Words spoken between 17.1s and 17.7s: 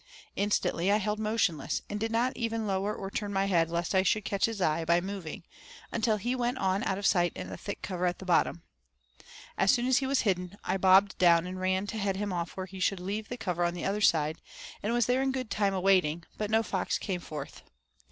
forth.